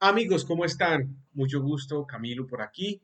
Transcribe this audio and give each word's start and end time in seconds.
Amigos, 0.00 0.44
¿cómo 0.44 0.64
están? 0.64 1.24
Mucho 1.32 1.60
gusto, 1.60 2.06
Camilo 2.06 2.46
por 2.46 2.62
aquí. 2.62 3.02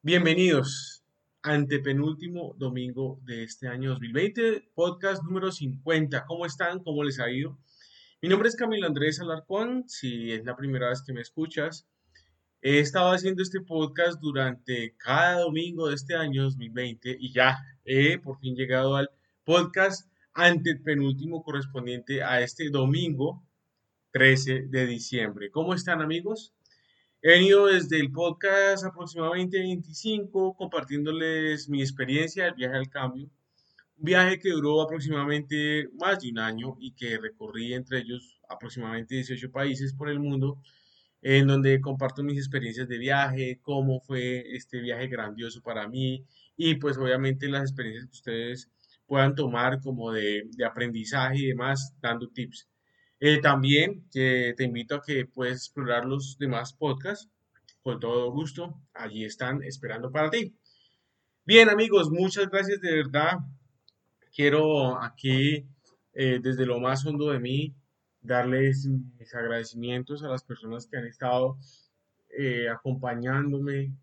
Bienvenidos 0.00 1.04
ante 1.42 1.78
penúltimo 1.78 2.54
domingo 2.56 3.20
de 3.24 3.44
este 3.44 3.68
año 3.68 3.90
2020, 3.90 4.70
podcast 4.74 5.22
número 5.24 5.52
50. 5.52 6.24
¿Cómo 6.24 6.46
están? 6.46 6.82
¿Cómo 6.82 7.04
les 7.04 7.20
ha 7.20 7.30
ido? 7.30 7.58
Mi 8.22 8.30
nombre 8.30 8.48
es 8.48 8.56
Camilo 8.56 8.86
Andrés 8.86 9.20
Alarcón. 9.20 9.84
Si 9.88 10.32
es 10.32 10.42
la 10.46 10.56
primera 10.56 10.88
vez 10.88 11.02
que 11.02 11.12
me 11.12 11.20
escuchas, 11.20 11.86
he 12.62 12.78
estado 12.78 13.10
haciendo 13.10 13.42
este 13.42 13.60
podcast 13.60 14.18
durante 14.18 14.94
cada 14.96 15.40
domingo 15.40 15.88
de 15.88 15.96
este 15.96 16.16
año 16.16 16.44
2020 16.44 17.14
y 17.20 17.30
ya 17.30 17.58
he 17.84 18.16
por 18.16 18.38
fin 18.38 18.56
llegado 18.56 18.96
al 18.96 19.10
podcast 19.44 20.10
ante 20.32 20.76
penúltimo 20.76 21.42
correspondiente 21.42 22.22
a 22.22 22.40
este 22.40 22.70
domingo 22.70 23.44
13 24.12 24.66
de 24.68 24.86
diciembre. 24.86 25.50
¿Cómo 25.50 25.72
están 25.74 26.02
amigos? 26.02 26.52
He 27.22 27.30
venido 27.30 27.66
desde 27.66 27.98
el 27.98 28.12
podcast 28.12 28.84
aproximadamente 28.84 29.58
25 29.58 30.54
compartiéndoles 30.54 31.68
mi 31.70 31.80
experiencia 31.80 32.44
del 32.44 32.54
viaje 32.54 32.76
al 32.76 32.90
cambio. 32.90 33.30
Un 33.96 34.04
viaje 34.04 34.38
que 34.38 34.50
duró 34.50 34.82
aproximadamente 34.82 35.88
más 35.98 36.20
de 36.20 36.30
un 36.30 36.40
año 36.40 36.76
y 36.78 36.92
que 36.92 37.18
recorrí 37.18 37.72
entre 37.72 38.00
ellos 38.00 38.38
aproximadamente 38.48 39.14
18 39.14 39.50
países 39.50 39.94
por 39.94 40.10
el 40.10 40.20
mundo, 40.20 40.58
en 41.22 41.46
donde 41.46 41.80
comparto 41.80 42.22
mis 42.22 42.36
experiencias 42.36 42.88
de 42.88 42.98
viaje, 42.98 43.60
cómo 43.62 44.00
fue 44.00 44.44
este 44.54 44.80
viaje 44.80 45.06
grandioso 45.06 45.62
para 45.62 45.88
mí 45.88 46.26
y 46.56 46.74
pues 46.74 46.98
obviamente 46.98 47.48
las 47.48 47.62
experiencias 47.62 48.06
que 48.06 48.16
ustedes 48.16 48.70
puedan 49.06 49.34
tomar 49.34 49.80
como 49.80 50.12
de, 50.12 50.50
de 50.50 50.64
aprendizaje 50.66 51.38
y 51.38 51.46
demás, 51.46 51.94
dando 52.02 52.28
tips. 52.28 52.68
Eh, 53.24 53.40
también 53.40 54.02
te 54.10 54.64
invito 54.64 54.96
a 54.96 55.00
que 55.00 55.26
puedas 55.26 55.58
explorar 55.58 56.04
los 56.04 56.36
demás 56.40 56.72
podcasts 56.72 57.30
con 57.80 58.00
todo 58.00 58.32
gusto. 58.32 58.74
Allí 58.94 59.24
están 59.24 59.62
esperando 59.62 60.10
para 60.10 60.28
ti. 60.28 60.52
Bien 61.44 61.68
amigos, 61.68 62.10
muchas 62.10 62.50
gracias 62.50 62.80
de 62.80 62.96
verdad. 62.96 63.38
Quiero 64.34 65.00
aquí 65.00 65.64
eh, 66.14 66.40
desde 66.42 66.66
lo 66.66 66.80
más 66.80 67.06
hondo 67.06 67.30
de 67.30 67.38
mí 67.38 67.72
darles 68.20 68.88
mis 68.88 69.32
agradecimientos 69.36 70.24
a 70.24 70.28
las 70.28 70.42
personas 70.42 70.88
que 70.88 70.96
han 70.96 71.06
estado 71.06 71.58
eh, 72.36 72.68
acompañándome, 72.68 73.94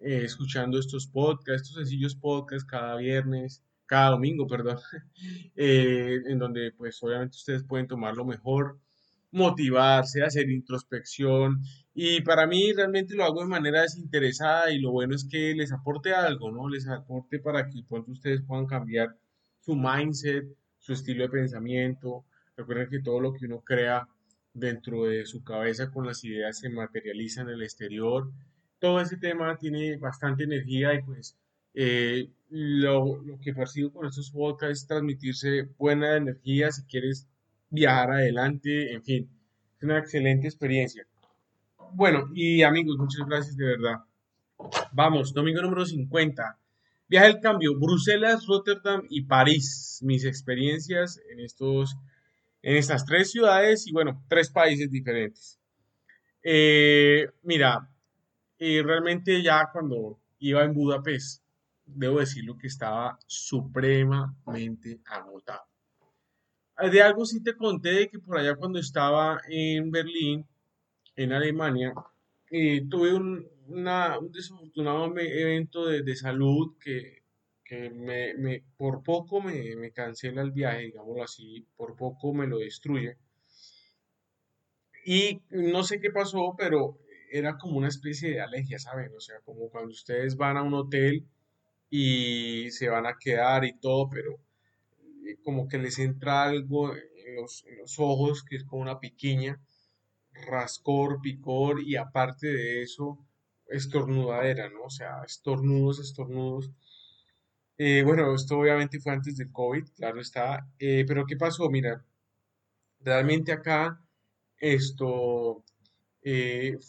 escuchando 0.00 0.80
estos 0.80 1.06
podcasts, 1.06 1.68
estos 1.68 1.76
sencillos 1.76 2.16
podcasts 2.16 2.68
cada 2.68 2.96
viernes 2.96 3.62
cada 3.86 4.10
domingo, 4.10 4.46
perdón, 4.46 4.78
eh, 5.56 6.18
en 6.26 6.38
donde 6.38 6.72
pues 6.72 7.02
obviamente 7.02 7.36
ustedes 7.36 7.64
pueden 7.64 7.86
tomar 7.86 8.16
lo 8.16 8.24
mejor, 8.24 8.78
motivarse, 9.30 10.22
hacer 10.22 10.50
introspección 10.50 11.62
y 11.94 12.20
para 12.22 12.46
mí 12.46 12.72
realmente 12.72 13.14
lo 13.14 13.24
hago 13.24 13.40
de 13.40 13.48
manera 13.48 13.82
desinteresada 13.82 14.70
y 14.70 14.78
lo 14.78 14.92
bueno 14.92 15.14
es 15.14 15.26
que 15.28 15.54
les 15.54 15.72
aporte 15.72 16.12
algo, 16.12 16.50
¿no? 16.50 16.68
Les 16.68 16.88
aporte 16.88 17.38
para 17.38 17.68
que 17.68 17.82
pronto 17.88 18.12
ustedes 18.12 18.42
puedan 18.42 18.66
cambiar 18.66 19.16
su 19.60 19.74
mindset, 19.74 20.46
su 20.78 20.92
estilo 20.92 21.24
de 21.24 21.30
pensamiento. 21.30 22.24
Recuerden 22.56 22.88
que 22.88 23.00
todo 23.00 23.20
lo 23.20 23.32
que 23.32 23.46
uno 23.46 23.60
crea 23.60 24.08
dentro 24.54 25.04
de 25.04 25.26
su 25.26 25.44
cabeza 25.44 25.90
con 25.90 26.06
las 26.06 26.24
ideas 26.24 26.58
se 26.58 26.70
materializa 26.70 27.42
en 27.42 27.50
el 27.50 27.62
exterior. 27.62 28.30
Todo 28.78 29.00
ese 29.00 29.16
tema 29.16 29.56
tiene 29.58 29.96
bastante 29.96 30.44
energía 30.44 30.94
y 30.94 31.02
pues 31.02 31.36
eh, 31.76 32.30
lo, 32.48 33.22
lo, 33.22 33.38
que 33.38 33.52
percibo 33.52 33.92
con 33.92 34.06
estos 34.06 34.30
podcasts 34.30 34.80
es 34.80 34.86
transmitirse 34.86 35.68
buena 35.78 36.16
energía 36.16 36.72
si 36.72 36.82
quieres 36.84 37.28
viajar 37.68 38.12
adelante, 38.12 38.94
en 38.94 39.02
fin, 39.04 39.30
es 39.76 39.82
una 39.82 39.98
excelente 39.98 40.46
experiencia. 40.46 41.06
Bueno, 41.92 42.30
y 42.34 42.62
amigos, 42.62 42.96
muchas 42.96 43.26
gracias 43.28 43.56
de 43.56 43.66
verdad. 43.66 43.96
Vamos, 44.92 45.34
domingo 45.34 45.60
número 45.60 45.84
50. 45.84 46.58
Viaje 47.08 47.26
al 47.26 47.40
cambio, 47.40 47.78
Bruselas, 47.78 48.46
Rotterdam 48.46 49.02
y 49.10 49.24
París. 49.24 50.00
Mis 50.02 50.24
experiencias 50.24 51.20
en, 51.30 51.40
estos, 51.40 51.94
en 52.62 52.76
estas 52.76 53.04
tres 53.04 53.30
ciudades 53.30 53.86
y 53.86 53.92
bueno, 53.92 54.24
tres 54.28 54.50
países 54.50 54.90
diferentes. 54.90 55.60
Eh, 56.42 57.28
mira, 57.42 57.90
eh, 58.58 58.82
realmente 58.82 59.42
ya 59.42 59.68
cuando 59.70 60.18
iba 60.38 60.64
en 60.64 60.72
Budapest, 60.72 61.45
debo 61.86 62.20
decirlo 62.20 62.58
que 62.58 62.66
estaba 62.66 63.18
supremamente 63.26 65.00
agotado. 65.06 65.62
De 66.90 67.00
algo 67.00 67.24
sí 67.24 67.42
te 67.42 67.56
conté 67.56 67.92
de 67.92 68.08
que 68.08 68.18
por 68.18 68.38
allá 68.38 68.54
cuando 68.54 68.78
estaba 68.78 69.40
en 69.48 69.90
Berlín, 69.90 70.46
en 71.14 71.32
Alemania, 71.32 71.94
eh, 72.50 72.82
tuve 72.88 73.14
un, 73.14 73.48
desafortunado 74.30 75.16
evento 75.18 75.86
de, 75.86 76.16
salud 76.16 76.76
que, 76.78 77.22
me, 77.90 78.62
por 78.76 79.02
poco 79.02 79.40
me, 79.40 79.74
me, 79.76 79.90
cancela 79.90 80.42
el 80.42 80.52
viaje, 80.52 80.82
digámoslo 80.82 81.22
así, 81.22 81.66
por 81.76 81.96
poco 81.96 82.34
me 82.34 82.46
lo 82.46 82.58
destruye. 82.58 83.16
Y 85.06 85.40
no 85.50 85.82
sé 85.82 86.00
qué 86.00 86.10
pasó, 86.10 86.54
pero 86.58 86.98
era 87.30 87.56
como 87.56 87.78
una 87.78 87.88
especie 87.88 88.30
de 88.30 88.40
alergia, 88.40 88.78
¿saben? 88.78 89.12
O 89.16 89.20
sea, 89.20 89.40
como 89.44 89.70
cuando 89.70 89.90
ustedes 89.90 90.36
van 90.36 90.56
a 90.56 90.62
un 90.62 90.74
hotel 90.74 91.24
y 91.98 92.70
se 92.72 92.90
van 92.90 93.06
a 93.06 93.16
quedar 93.18 93.64
y 93.64 93.72
todo, 93.78 94.10
pero 94.10 94.38
eh, 95.26 95.36
como 95.42 95.66
que 95.66 95.78
les 95.78 95.98
entra 95.98 96.44
algo 96.44 96.94
en 96.94 97.36
los, 97.36 97.64
ojos, 97.98 98.44
que 98.44 98.56
es 98.56 98.64
como 98.64 98.82
una 98.82 99.00
piquiña, 99.00 99.58
rascor, 100.46 101.20
picor 101.22 101.80
y 101.82 101.96
aparte 101.96 102.48
de 102.48 102.82
eso, 102.82 103.18
estornudadera, 103.68 104.68
¿no? 104.68 104.84
O 104.84 104.90
sea, 104.90 105.22
estornudos, 105.24 105.98
estornudos. 105.98 106.70
Eh, 107.78 108.02
bueno, 108.04 108.34
esto 108.34 108.58
obviamente 108.58 109.00
fue 109.00 109.12
antes 109.12 109.36
del 109.38 109.50
COVID, 109.50 109.84
claro 109.96 110.20
está, 110.20 110.66
eh, 110.78 111.04
pero 111.08 111.24
¿qué 111.26 111.36
pasó? 111.36 111.70
Mira, 111.70 112.04
realmente 113.00 113.52
acá 113.52 113.98
esto 114.58 115.64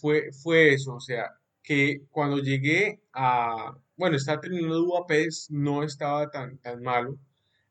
fue, 0.01 0.31
fue 0.33 0.73
eso, 0.73 0.95
o 0.95 0.99
sea, 0.99 1.31
que 1.67 2.03
cuando 2.11 2.37
llegué 2.39 3.01
a, 3.11 3.77
bueno, 3.97 4.15
estaba 4.15 4.39
terminando 4.39 4.85
Budapest, 4.85 5.51
no 5.51 5.83
estaba 5.83 6.31
tan, 6.31 6.57
tan 6.59 6.81
malo, 6.81 7.17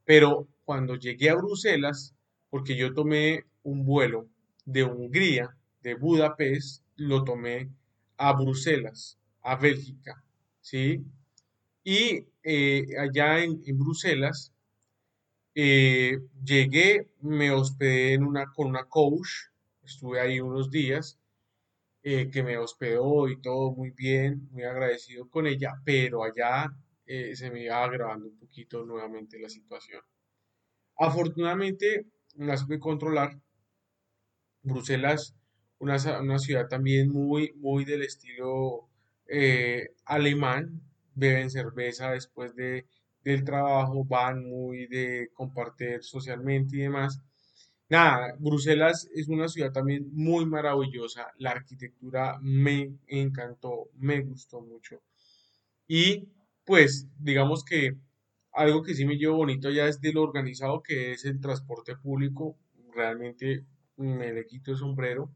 pero 0.04 0.46
cuando 0.66 0.96
llegué 0.96 1.30
a 1.30 1.36
Bruselas, 1.36 2.14
porque 2.50 2.76
yo 2.76 2.92
tomé 2.92 3.46
un 3.62 3.86
vuelo 3.86 4.28
de 4.66 4.84
Hungría, 4.84 5.56
de 5.80 5.94
Budapest, 5.94 6.84
lo 6.96 7.24
tomé 7.24 7.70
a 8.18 8.34
Bruselas, 8.34 9.18
a 9.40 9.56
Bélgica, 9.56 10.22
¿sí? 10.60 11.02
Y 11.82 12.26
eh, 12.42 12.84
allá 13.00 13.42
en, 13.42 13.62
Bruselas, 13.78 14.52
eh, 15.54 16.18
llegué, 16.44 17.08
me 17.22 17.50
hospedé 17.50 18.12
en 18.12 18.24
una, 18.24 18.44
con 18.52 18.66
una 18.66 18.84
coach, 18.84 19.48
estuve 19.82 20.20
ahí 20.20 20.38
unos 20.38 20.70
días, 20.70 21.18
eh, 22.08 22.30
que 22.30 22.44
me 22.44 22.56
hospedó 22.56 23.28
y 23.28 23.40
todo 23.40 23.72
muy 23.72 23.90
bien, 23.90 24.48
muy 24.52 24.62
agradecido 24.62 25.28
con 25.28 25.48
ella, 25.48 25.72
pero 25.84 26.22
allá 26.22 26.72
eh, 27.04 27.34
se 27.34 27.50
me 27.50 27.64
iba 27.64 27.82
agravando 27.82 28.28
un 28.28 28.38
poquito 28.38 28.84
nuevamente 28.84 29.40
la 29.40 29.48
situación. 29.48 30.00
Afortunadamente 30.96 32.06
la 32.36 32.56
supe 32.56 32.78
controlar. 32.78 33.36
Bruselas, 34.62 35.34
una, 35.80 35.96
una, 36.20 36.38
ciudad 36.38 36.68
también 36.68 37.10
muy, 37.10 37.52
muy 37.56 37.84
del 37.84 38.02
estilo 38.02 38.88
eh, 39.26 39.88
alemán, 40.04 40.80
beben 41.12 41.50
cerveza 41.50 42.12
después 42.12 42.54
de, 42.54 42.86
del 43.24 43.42
trabajo, 43.42 44.04
van 44.04 44.44
muy 44.44 44.86
de 44.86 45.30
compartir 45.34 46.04
socialmente 46.04 46.76
y 46.76 46.82
demás. 46.82 47.20
Nada, 47.88 48.34
Bruselas 48.38 49.08
es 49.14 49.28
una 49.28 49.48
ciudad 49.48 49.72
también 49.72 50.08
muy 50.12 50.44
maravillosa. 50.44 51.32
La 51.38 51.52
arquitectura 51.52 52.38
me 52.42 52.96
encantó, 53.06 53.90
me 53.94 54.22
gustó 54.22 54.60
mucho. 54.60 55.00
Y 55.86 56.28
pues 56.64 57.06
digamos 57.18 57.64
que 57.64 57.96
algo 58.52 58.82
que 58.82 58.94
sí 58.94 59.04
me 59.04 59.16
llevo 59.16 59.36
bonito 59.36 59.70
ya 59.70 59.86
es 59.86 60.00
de 60.00 60.12
lo 60.12 60.22
organizado 60.22 60.82
que 60.82 61.12
es 61.12 61.24
el 61.24 61.40
transporte 61.40 61.96
público. 61.96 62.56
Realmente 62.94 63.64
me 63.96 64.32
le 64.32 64.46
quito 64.46 64.72
el 64.72 64.78
sombrero. 64.78 65.30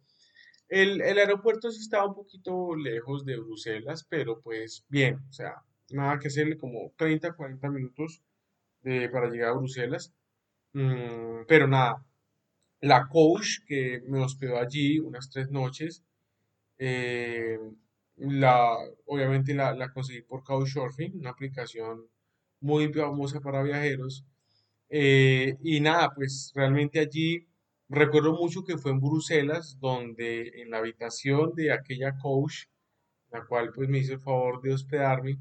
El, 0.68 1.00
aeropuerto 1.02 1.70
sí 1.70 1.80
estaba 1.80 2.06
un 2.06 2.14
poquito 2.14 2.74
lejos 2.76 3.24
de 3.24 3.36
Bruselas, 3.36 4.04
pero 4.08 4.40
pues 4.40 4.84
bien, 4.88 5.16
o 5.28 5.32
sea, 5.32 5.62
nada 5.90 6.18
que 6.18 6.28
hacerle 6.28 6.56
como 6.56 6.92
30, 6.96 7.32
40 7.32 7.70
minutos 7.70 8.22
para 8.82 9.28
llegar 9.30 9.50
a 9.50 9.54
Bruselas. 9.54 10.12
Mm, 10.72 11.44
pero 11.48 11.66
nada, 11.66 12.04
la 12.80 13.08
coach 13.08 13.60
que 13.66 14.02
me 14.06 14.20
hospedó 14.20 14.58
allí 14.58 14.98
unas 14.98 15.30
tres 15.30 15.50
noches, 15.50 16.04
eh, 16.78 17.58
la, 18.16 18.76
obviamente 19.06 19.54
la, 19.54 19.74
la, 19.74 19.92
conseguí 19.92 20.22
por 20.22 20.44
Couchsurfing, 20.44 21.18
una 21.18 21.30
aplicación 21.30 22.06
muy 22.60 22.92
famosa 22.92 23.40
para 23.40 23.62
viajeros. 23.62 24.24
Eh, 24.88 25.56
y 25.62 25.80
nada, 25.80 26.12
pues 26.14 26.52
realmente 26.54 27.00
allí 27.00 27.46
Recuerdo 27.92 28.34
mucho 28.34 28.62
que 28.62 28.78
fue 28.78 28.92
en 28.92 29.00
Bruselas, 29.00 29.76
donde 29.80 30.62
en 30.62 30.70
la 30.70 30.78
habitación 30.78 31.52
de 31.56 31.72
aquella 31.72 32.16
coach, 32.18 32.66
la 33.32 33.44
cual 33.44 33.72
pues 33.74 33.88
me 33.88 33.98
hizo 33.98 34.12
el 34.12 34.20
favor 34.20 34.62
de 34.62 34.72
hospedarme, 34.72 35.40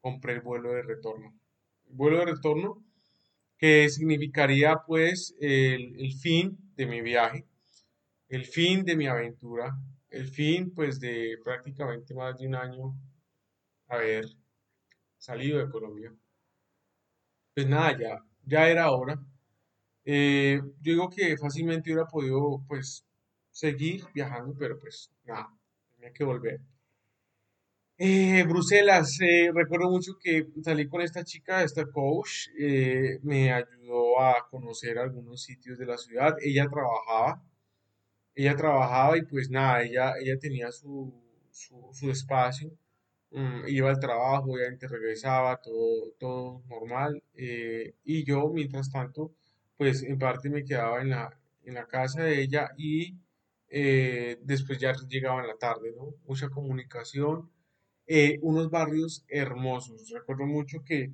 compré 0.00 0.32
el 0.32 0.40
vuelo 0.40 0.72
de 0.72 0.82
retorno. 0.82 1.32
El 1.88 1.94
vuelo 1.94 2.18
de 2.18 2.24
retorno 2.24 2.82
que 3.62 3.88
significaría 3.88 4.76
pues 4.88 5.36
el, 5.40 5.94
el 6.00 6.12
fin 6.14 6.58
de 6.76 6.84
mi 6.86 7.00
viaje, 7.00 7.46
el 8.28 8.46
fin 8.46 8.84
de 8.84 8.96
mi 8.96 9.06
aventura, 9.08 9.76
el 10.10 10.28
fin 10.28 10.72
pues 10.74 11.00
de 11.00 11.38
prácticamente 11.44 12.14
más 12.14 12.38
de 12.38 12.48
un 12.48 12.56
año 12.56 12.96
haber 13.88 14.26
salido 15.18 15.58
de 15.60 15.70
Colombia. 15.70 16.12
Pues 17.54 17.66
nada, 17.66 17.98
ya, 17.98 18.18
ya 18.44 18.68
era 18.68 18.90
hora. 18.90 19.18
Eh, 20.04 20.60
yo 20.82 20.92
digo 20.92 21.10
que 21.10 21.36
fácilmente 21.38 21.90
hubiera 21.92 22.08
podido 22.08 22.64
pues 22.68 23.06
seguir 23.50 24.04
viajando, 24.14 24.54
pero 24.58 24.78
pues 24.80 25.12
nada, 25.24 25.54
tenía 25.96 26.12
que 26.12 26.24
volver. 26.24 26.60
Eh, 28.04 28.42
Bruselas, 28.48 29.18
eh, 29.20 29.50
recuerdo 29.54 29.88
mucho 29.88 30.18
que 30.20 30.48
salí 30.64 30.88
con 30.88 31.02
esta 31.02 31.22
chica, 31.24 31.62
esta 31.62 31.86
coach, 31.86 32.48
eh, 32.58 33.20
me 33.22 33.52
ayudó 33.52 34.20
a 34.20 34.48
conocer 34.50 34.98
algunos 34.98 35.42
sitios 35.42 35.78
de 35.78 35.86
la 35.86 35.96
ciudad. 35.96 36.34
Ella 36.42 36.68
trabajaba, 36.68 37.40
ella 38.34 38.56
trabajaba 38.56 39.18
y 39.18 39.22
pues 39.24 39.50
nada, 39.50 39.82
ella, 39.84 40.14
ella 40.20 40.38
tenía 40.38 40.72
su, 40.72 41.14
su, 41.52 42.10
espacio, 42.10 42.70
mm, 43.32 43.68
iba 43.68 43.90
al 43.90 44.00
trabajo, 44.00 44.52
obviamente 44.52 44.88
regresaba, 44.88 45.60
todo, 45.62 46.12
todo 46.18 46.62
normal. 46.68 47.22
eh, 47.34 47.94
y 48.04 48.24
yo, 48.24 48.48
mientras 48.50 48.90
tanto, 48.90 49.32
pues 49.76 50.02
en 50.02 50.18
parte 50.18 50.50
me 50.50 50.64
quedaba 50.64 51.02
en 51.02 51.10
la, 51.10 51.38
en 51.64 51.74
la 51.74 51.86
casa 51.86 52.22
de 52.24 52.42
ella 52.42 52.72
y 52.76 53.16
eh, 53.68 54.38
después 54.42 54.78
ya 54.78 54.92
llegaba 55.08 55.40
en 55.42 55.48
la 55.48 55.56
tarde, 55.58 55.92
¿no? 55.96 56.14
Mucha 56.26 56.48
comunicación 56.50 57.50
eh, 58.06 58.38
unos 58.42 58.70
barrios 58.70 59.24
hermosos. 59.28 60.10
Recuerdo 60.10 60.46
mucho 60.46 60.82
que 60.84 61.12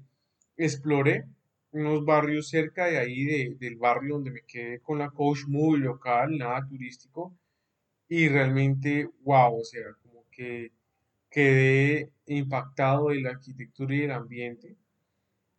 exploré 0.56 1.26
unos 1.72 2.04
barrios 2.04 2.48
cerca 2.48 2.86
de 2.86 2.98
ahí, 2.98 3.24
de- 3.24 3.56
del 3.58 3.76
barrio 3.76 4.14
donde 4.16 4.30
me 4.32 4.42
quedé 4.46 4.80
con 4.80 4.98
la 4.98 5.10
coach, 5.10 5.40
muy 5.48 5.78
local, 5.80 6.36
nada 6.38 6.66
turístico, 6.68 7.36
y 8.08 8.28
realmente, 8.28 9.08
wow, 9.22 9.60
o 9.60 9.64
sea, 9.64 9.82
como 10.02 10.24
que 10.30 10.72
quedé 11.30 12.10
impactado 12.26 13.08
de 13.10 13.20
la 13.22 13.30
arquitectura 13.32 13.94
y 13.94 14.00
del 14.02 14.12
ambiente 14.12 14.76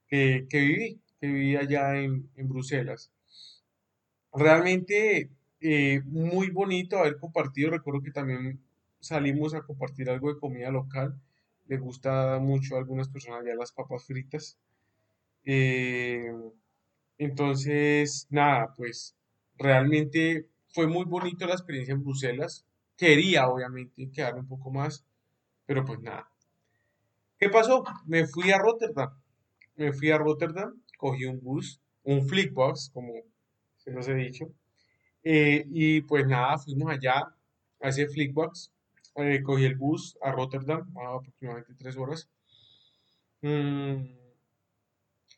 que, 0.08 0.48
que 0.50 0.60
viví, 0.60 1.02
que 1.20 1.28
viví 1.28 1.56
allá 1.58 1.98
en, 2.00 2.30
en 2.36 2.50
Bruselas. 2.50 3.12
Realmente 4.34 5.30
eh, 5.62 6.02
muy 6.06 6.50
bonito 6.50 6.98
haber 6.98 7.18
compartido. 7.20 7.72
Recuerdo 7.72 8.02
que 8.02 8.12
también 8.12 8.60
salimos 9.00 9.54
a 9.54 9.62
compartir 9.62 10.10
algo 10.10 10.34
de 10.34 10.40
comida 10.40 10.72
local. 10.72 11.20
Le 11.68 11.78
gusta 11.78 12.40
mucho 12.40 12.76
a 12.76 12.80
algunas 12.80 13.10
personas 13.10 13.46
ya 13.46 13.56
las 13.56 13.72
papas 13.72 14.06
fritas. 14.06 14.58
Eh, 15.46 16.32
entonces, 17.18 18.28
nada, 18.30 18.74
pues 18.76 19.16
realmente 19.58 20.48
fue 20.70 20.88
muy 20.88 21.06
bonito 21.06 21.46
la 21.46 21.54
experiencia 21.54 21.94
en 21.94 22.04
Bruselas. 22.04 22.66
Quería, 22.98 23.48
obviamente, 23.48 24.10
quedarme 24.12 24.42
un 24.42 24.48
poco 24.48 24.72
más, 24.72 25.06
pero 25.66 25.86
pues 25.86 26.00
nada. 26.02 26.30
¿Qué 27.38 27.50
pasó? 27.50 27.84
Me 28.06 28.28
fui 28.28 28.52
a 28.52 28.58
Rotterdam. 28.58 29.12
Me 29.76 29.94
fui 29.94 30.12
a 30.12 30.18
Rotterdam, 30.18 30.82
cogí 30.98 31.26
un 31.26 31.40
bus, 31.40 31.82
un 32.04 32.28
Flixbus, 32.28 32.90
como 32.90 33.14
se 33.78 33.92
los 33.92 34.08
he 34.08 34.14
dicho. 34.14 34.52
Eh, 35.24 35.66
y 35.72 36.02
pues 36.02 36.28
nada, 36.28 36.58
fuimos 36.58 36.92
allá 36.92 37.34
a 37.82 37.90
ese 37.90 38.08
Flixbus. 38.08 38.72
Eh, 39.16 39.42
cogí 39.44 39.66
el 39.66 39.76
bus 39.78 40.18
a 40.22 40.32
Rotterdam, 40.32 40.86
a 40.98 41.16
aproximadamente 41.16 41.76
tres 41.76 41.98
horas. 41.98 42.30
Mm, 43.44 44.06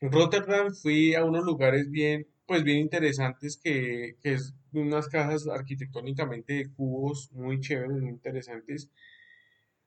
en 0.01 0.11
Rotterdam 0.11 0.73
fui 0.73 1.15
a 1.15 1.23
unos 1.23 1.45
lugares 1.45 1.89
bien, 1.89 2.27
pues 2.45 2.61
bien 2.63 2.79
interesantes 2.79 3.55
que, 3.57 4.17
que 4.21 4.33
es 4.33 4.53
unas 4.73 5.07
casas 5.07 5.47
arquitectónicamente 5.47 6.53
de 6.53 6.69
cubos 6.73 7.31
muy 7.31 7.61
chéveres, 7.61 8.01
muy 8.01 8.09
interesantes. 8.11 8.89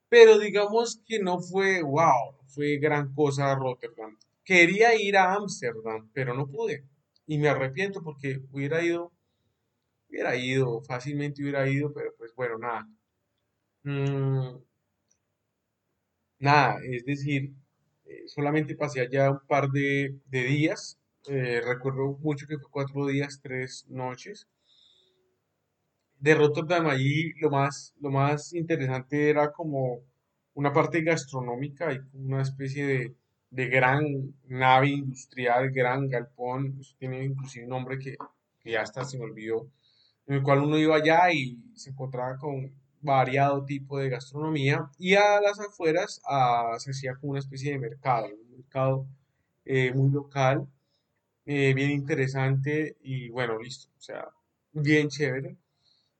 Pero 0.08 0.38
digamos 0.38 1.02
que 1.06 1.18
no 1.18 1.40
fue, 1.40 1.82
wow, 1.82 2.38
fue 2.46 2.78
gran 2.78 3.12
cosa 3.12 3.54
Rotterdam. 3.54 4.16
Quería 4.42 4.94
ir 4.98 5.16
a 5.18 5.34
Ámsterdam, 5.34 6.10
pero 6.14 6.32
no 6.34 6.46
pude. 6.46 6.84
Y 7.26 7.36
me 7.38 7.48
arrepiento 7.48 8.02
porque 8.02 8.40
hubiera 8.50 8.82
ido, 8.82 9.12
hubiera 10.08 10.36
ido, 10.36 10.82
fácilmente 10.82 11.42
hubiera 11.42 11.68
ido, 11.68 11.92
pero 11.92 12.14
pues 12.16 12.34
bueno, 12.34 12.58
nada. 12.58 12.88
Mm, 13.84 14.58
nada, 16.38 16.78
es 16.84 17.04
decir, 17.04 17.52
eh, 18.06 18.24
solamente 18.28 18.76
pasé 18.76 19.00
allá 19.00 19.30
un 19.30 19.40
par 19.46 19.68
de, 19.70 20.16
de 20.26 20.42
días. 20.44 20.98
eh, 21.28 21.60
recuerdo 21.64 22.18
mucho 22.20 22.46
que 22.46 22.58
fue 22.58 22.70
cuatro 22.70 23.06
días, 23.06 23.40
tres 23.42 23.86
noches. 23.88 24.46
De 26.18 26.34
Rotterdam 26.34 26.86
allí 26.88 27.32
lo 27.40 27.50
más, 27.50 27.94
lo 28.00 28.10
más 28.10 28.52
interesante 28.52 29.30
era 29.30 29.52
como 29.52 30.00
una 30.54 30.72
parte 30.72 31.02
gastronómica, 31.02 31.88
hay 31.88 31.98
una 32.14 32.42
especie 32.42 32.84
de, 32.86 33.14
de 33.50 33.66
gran 33.68 34.34
nave 34.48 34.88
industrial, 34.88 35.70
gran 35.70 36.08
galpón, 36.08 36.76
eso 36.80 36.94
tiene 36.98 37.24
inclusive 37.24 37.64
un 37.64 37.70
nombre 37.70 37.98
que, 37.98 38.16
que 38.60 38.72
ya 38.72 38.82
hasta 38.82 39.04
se 39.04 39.18
me 39.18 39.24
olvidó, 39.24 39.68
en 40.26 40.36
el 40.36 40.42
cual 40.42 40.60
uno 40.62 40.78
iba 40.78 40.96
allá 40.96 41.32
y 41.32 41.58
se 41.74 41.90
encontraba 41.90 42.38
con 42.38 42.72
variado 43.04 43.64
tipo 43.64 43.98
de 43.98 44.08
gastronomía 44.10 44.90
y 44.98 45.14
a 45.14 45.40
las 45.40 45.60
afueras 45.60 46.20
ah, 46.26 46.74
se 46.78 46.90
hacía 46.92 47.14
como 47.16 47.32
una 47.32 47.40
especie 47.40 47.72
de 47.72 47.78
mercado, 47.78 48.26
un 48.26 48.50
mercado 48.50 49.06
eh, 49.64 49.92
muy 49.94 50.10
local, 50.10 50.66
eh, 51.46 51.74
bien 51.74 51.90
interesante 51.90 52.96
y 53.02 53.28
bueno, 53.30 53.58
listo, 53.58 53.90
o 53.98 54.00
sea, 54.00 54.28
bien 54.72 55.08
chévere. 55.08 55.56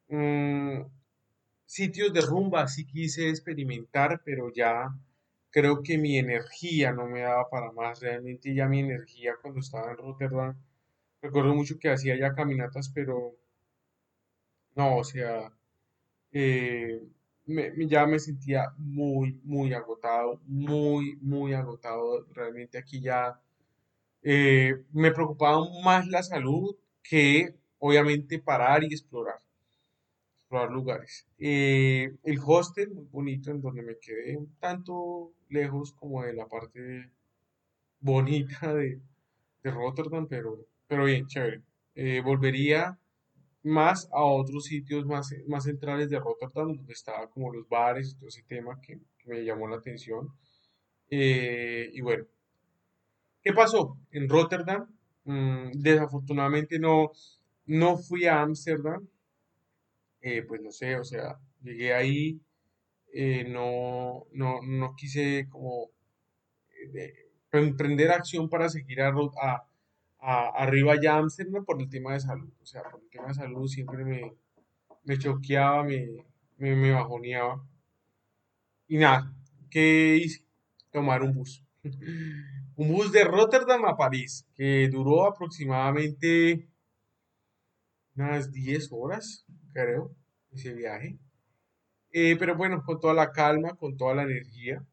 Mm, 0.09 0.83
sitios 1.67 2.13
de 2.13 2.21
rumba 2.23 2.69
sí 2.69 2.87
quise 2.87 3.29
experimentar, 3.31 4.23
pero 4.25 4.53
ya 4.53 4.95
creo 5.51 5.83
que 5.83 5.99
mi 5.99 6.19
energía 6.19 6.93
no 6.93 7.07
me 7.07 7.23
daba 7.23 7.49
para 7.51 7.73
más. 7.73 8.01
Realmente 8.01 8.55
ya 8.55 8.69
mi 8.69 8.81
energía 8.81 9.35
cuando 9.43 9.61
estaba 9.61 9.91
en 9.93 9.99
Rotterdam, 9.99 10.57
recuerdo 11.23 11.55
mucho 11.55 11.79
que 11.79 11.91
hacía 11.91 12.17
ya 12.19 12.35
caminatas, 12.35 12.91
pero 12.95 13.37
no, 14.77 14.99
o 14.99 15.05
sea, 15.05 15.53
eh, 16.35 17.03
me- 17.47 17.73
ya 17.89 18.07
me 18.07 18.21
sentía 18.21 18.75
muy, 18.79 19.41
muy 19.45 19.75
agotado, 19.75 20.41
muy, 20.47 21.17
muy 21.23 21.55
agotado. 21.55 22.26
Realmente 22.35 22.79
aquí 22.79 23.00
ya 23.03 23.41
eh, 24.23 24.75
me 24.93 25.12
preocupaba 25.12 25.61
más 25.85 26.09
la 26.09 26.23
salud 26.25 26.76
que 27.03 27.55
obviamente 27.81 28.38
parar 28.41 28.85
y 28.85 28.88
explorar. 28.88 29.41
explorar 30.43 30.71
lugares. 30.71 31.26
Eh, 31.38 32.14
el 32.23 32.38
hostel, 32.45 32.91
muy 32.91 33.07
bonito, 33.11 33.50
en 33.50 33.61
donde 33.61 33.83
me 33.83 33.99
quedé 33.99 34.37
un 34.37 34.55
tanto 34.59 35.33
lejos 35.49 35.93
como 35.93 36.23
de 36.23 36.33
la 36.35 36.47
parte 36.47 37.11
bonita 38.00 38.75
de, 38.75 39.00
de 39.64 39.71
Rotterdam, 39.71 40.26
pero, 40.29 40.67
pero 40.88 41.05
bien, 41.07 41.26
chévere. 41.26 41.62
Eh, 41.97 42.21
volvería 42.25 42.99
más 43.64 44.09
a 44.12 44.23
otros 44.25 44.66
sitios 44.66 45.06
más, 45.06 45.35
más 45.49 45.64
centrales 45.64 46.11
de 46.11 46.21
Rotterdam, 46.21 46.76
donde 46.76 46.92
estaba 46.94 47.28
como 47.30 47.52
los 47.52 47.68
bares 47.68 48.12
y 48.12 48.16
todo 48.16 48.28
ese 48.28 48.44
tema 48.44 48.80
que, 48.83 49.00
me 49.26 49.44
llamó 49.44 49.68
la 49.68 49.76
atención. 49.76 50.28
Eh, 51.11 51.90
y 51.92 52.00
bueno, 52.02 52.26
¿qué 53.42 53.52
pasó? 53.52 53.97
En 54.11 54.28
Rotterdam, 54.28 54.87
mm, 55.25 55.71
desafortunadamente 55.75 56.78
no, 56.80 57.12
no 57.66 57.97
fui 57.97 58.26
a 58.26 58.40
Ámsterdam, 58.42 59.06
eh, 60.21 60.42
pues 60.47 60.61
no 60.62 60.71
sé, 60.71 60.97
o 60.97 61.04
sea, 61.04 61.38
llegué 61.62 61.92
ahí 61.94 62.40
eh, 63.12 63.44
no, 63.49 64.26
no, 64.33 64.61
no 64.62 64.94
quise 64.97 65.49
como 65.50 65.90
de- 66.92 67.14
emprender 67.52 68.11
acción 68.11 68.49
para 68.49 68.68
seguir 68.68 69.00
a, 69.02 69.09
a- 69.42 69.66
arriba 70.25 70.95
ya 71.00 71.14
a 71.14 71.19
Ámsterdam 71.19 71.64
por 71.64 71.81
el 71.81 71.88
tema 71.88 72.14
de 72.14 72.21
salud. 72.21 72.52
O 72.62 72.66
sea, 72.66 72.83
por 72.83 73.00
el 73.02 73.09
tema 73.11 73.28
de 73.28 73.35
salud 73.35 73.66
siempre 73.69 74.04
me, 74.04 74.33
me 75.04 75.19
choqueaba, 75.19 75.85
me, 75.85 76.25
me, 76.57 76.75
me 76.75 76.93
bajoneaba. 76.93 77.62
Y 78.88 78.99
nada, 78.99 79.35
¿qué 79.71 80.16
hice? 80.16 80.45
Tomar 80.90 81.23
un 81.23 81.35
bus. 81.35 81.62
Un 82.76 82.88
bus 82.88 83.12
de 83.12 83.23
Rotterdam 83.23 83.85
a 83.85 83.97
París, 83.97 84.45
que 84.57 84.88
duró 84.88 85.26
aproximadamente 85.26 86.69
unas 88.16 88.50
10 88.50 88.88
horas, 88.90 89.47
creo, 89.73 90.14
ese 90.50 90.73
viaje. 90.75 91.16
Eh, 92.11 92.37
pero 92.37 92.57
bueno, 92.57 92.83
con 92.85 92.99
toda 92.99 93.14
la 93.14 93.31
calma, 93.31 93.76
con 93.76 93.97
toda 93.97 94.14
la 94.16 94.23
energía. 94.25 94.85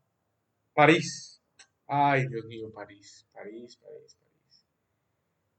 París. 0.74 1.42
Ay, 1.88 2.28
Dios 2.28 2.46
mío, 2.46 2.72
París, 2.74 3.28
París, 3.34 3.78
París, 3.78 4.18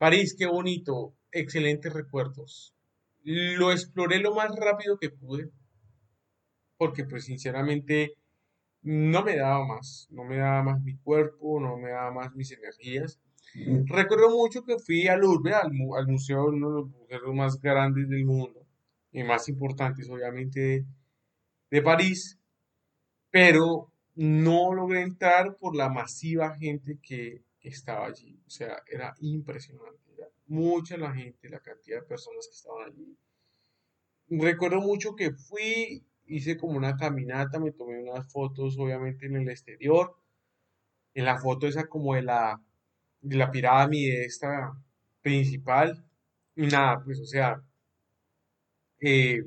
París. 0.02 0.34
Qué 0.36 0.46
bonito, 0.46 1.14
excelentes 1.30 1.92
recuerdos. 1.92 2.74
lo 3.22 3.70
exploré 3.70 4.18
lo 4.18 4.34
más 4.34 4.50
rápido 4.56 4.98
que 4.98 5.10
pude, 5.10 5.48
porque 6.76 7.04
pues 7.04 7.26
sinceramente 7.26 8.16
no 8.82 9.22
me 9.22 9.36
daba 9.36 9.64
más, 9.64 10.08
no 10.10 10.24
me 10.24 10.38
daba 10.38 10.64
más 10.64 10.82
mi 10.82 10.96
cuerpo, 10.96 11.60
no 11.60 11.76
me 11.76 11.90
daba 11.90 12.10
más 12.10 12.34
mis 12.34 12.50
energías. 12.50 13.20
Recuerdo 13.86 14.30
mucho 14.30 14.64
que 14.64 14.80
fui 14.80 15.06
al 15.06 15.20
al, 15.20 15.72
al 15.96 16.08
museo, 16.08 16.46
uno 16.46 16.68
de 16.68 16.74
los 16.74 16.88
museos 16.88 17.34
más 17.36 17.60
grandes 17.60 18.08
del 18.08 18.24
mundo 18.24 18.66
y 19.12 19.22
más 19.22 19.48
importantes, 19.48 20.10
obviamente, 20.10 20.84
de 21.70 21.80
París, 21.80 22.40
pero 23.30 23.92
no 24.16 24.74
logré 24.74 25.02
entrar 25.02 25.54
por 25.54 25.76
la 25.76 25.88
masiva 25.88 26.56
gente 26.56 26.98
que 27.00 27.44
estaba 27.62 28.06
allí. 28.06 28.40
O 28.46 28.50
sea, 28.50 28.82
era 28.86 29.14
impresionante. 29.20 30.00
Mucha 30.46 30.96
la 30.96 31.12
gente, 31.14 31.48
la 31.48 31.60
cantidad 31.60 32.00
de 32.00 32.06
personas 32.06 32.46
que 32.46 32.54
estaban 32.54 32.90
allí. 32.90 33.16
Recuerdo 34.28 34.80
mucho 34.80 35.14
que 35.14 35.32
fui, 35.32 36.04
hice 36.26 36.56
como 36.56 36.76
una 36.76 36.96
caminata, 36.96 37.58
me 37.58 37.72
tomé 37.72 38.02
unas 38.02 38.30
fotos, 38.32 38.78
obviamente, 38.78 39.26
en 39.26 39.36
el 39.36 39.48
exterior. 39.48 40.16
En 41.14 41.24
la 41.24 41.38
foto 41.38 41.66
esa 41.66 41.86
como 41.86 42.14
de 42.14 42.22
la, 42.22 42.60
de 43.20 43.36
la 43.36 43.50
pirámide 43.50 44.24
esta 44.24 44.72
principal. 45.22 46.04
Y 46.56 46.66
nada, 46.66 47.02
pues, 47.04 47.20
o 47.20 47.26
sea, 47.26 47.62
eh, 49.00 49.42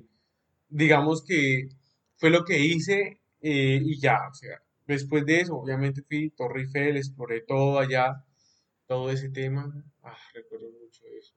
digamos 0.69 1.24
que 1.24 1.69
fue 2.17 2.29
lo 2.29 2.43
que 2.43 2.60
hice 2.60 3.19
eh, 3.41 3.79
y 3.84 4.00
ya, 4.00 4.19
o 4.29 4.34
sea, 4.34 4.60
después 4.88 5.25
de 5.25 5.42
eso, 5.42 5.56
obviamente 5.56 6.01
fui 6.04 6.30
Torre 6.32 6.62
Eiffel, 6.62 6.98
exploré 6.98 7.42
todo 7.42 7.80
allá, 7.80 8.24
todo 8.88 9.10
ese 9.12 9.30
tema. 9.30 9.74
Ah, 10.04 10.18
recuerdo 10.34 10.70
mucho 10.72 11.04
eso. 11.08 11.36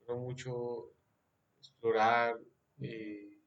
Recuerdo 0.00 0.22
mucho 0.22 0.92
explorar 1.60 2.38
eh, 2.80 3.38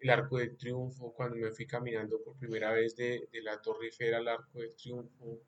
el 0.00 0.10
Arco 0.10 0.38
de 0.38 0.50
Triunfo 0.50 1.12
cuando 1.14 1.36
me 1.36 1.50
fui 1.52 1.66
caminando 1.66 2.22
por 2.22 2.36
primera 2.36 2.72
vez 2.72 2.96
de, 2.96 3.28
de 3.32 3.42
la 3.42 3.60
Torre 3.60 3.86
Eiffel 3.86 4.14
al 4.14 4.28
Arco 4.28 4.60
de 4.60 4.70
Triunfo. 4.70 5.40